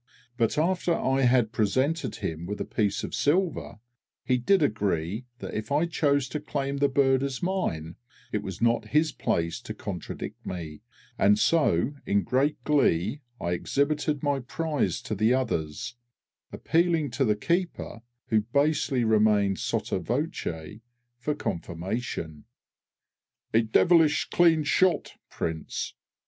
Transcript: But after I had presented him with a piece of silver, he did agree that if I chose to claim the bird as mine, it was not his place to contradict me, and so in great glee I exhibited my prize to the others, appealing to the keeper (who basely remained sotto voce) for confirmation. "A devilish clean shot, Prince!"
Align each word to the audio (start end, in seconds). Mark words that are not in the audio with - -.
But 0.35 0.57
after 0.57 0.95
I 0.97 1.21
had 1.25 1.51
presented 1.51 2.15
him 2.15 2.47
with 2.47 2.59
a 2.59 2.65
piece 2.65 3.03
of 3.03 3.13
silver, 3.13 3.75
he 4.25 4.39
did 4.39 4.63
agree 4.63 5.27
that 5.37 5.53
if 5.53 5.71
I 5.71 5.85
chose 5.85 6.27
to 6.29 6.39
claim 6.39 6.77
the 6.77 6.89
bird 6.89 7.21
as 7.21 7.43
mine, 7.43 7.97
it 8.31 8.41
was 8.41 8.63
not 8.63 8.87
his 8.97 9.11
place 9.11 9.61
to 9.61 9.75
contradict 9.75 10.43
me, 10.43 10.81
and 11.19 11.37
so 11.37 11.93
in 12.07 12.23
great 12.23 12.63
glee 12.63 13.21
I 13.39 13.51
exhibited 13.51 14.23
my 14.23 14.39
prize 14.39 15.03
to 15.03 15.13
the 15.13 15.35
others, 15.35 15.95
appealing 16.51 17.11
to 17.11 17.23
the 17.23 17.35
keeper 17.35 18.01
(who 18.29 18.41
basely 18.41 19.03
remained 19.03 19.59
sotto 19.59 19.99
voce) 19.99 20.79
for 21.19 21.35
confirmation. 21.35 22.45
"A 23.53 23.61
devilish 23.61 24.25
clean 24.31 24.63
shot, 24.63 25.11
Prince!" 25.29 25.93